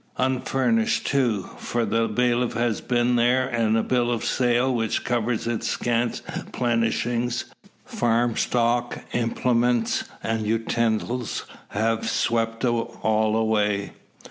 [0.17, 5.45] Unfurnished too: for the bailiff has been there, and a bill of sale, which covered
[5.45, 7.31] its scant plenishing,
[7.85, 13.91] farm stock, implements and utensils, has swept all away.